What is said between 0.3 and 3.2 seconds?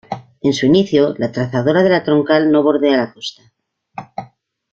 En su inicio, la trazado de la troncal no bordea la